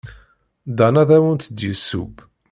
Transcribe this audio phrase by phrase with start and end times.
[0.77, 2.13] Dan ad awent-d-yesseww.